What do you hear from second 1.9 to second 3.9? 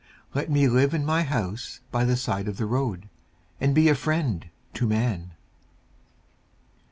by the side of the road And be